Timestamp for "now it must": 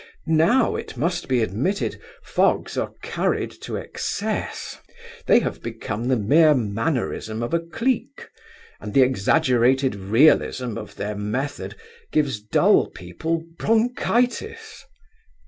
0.25-1.27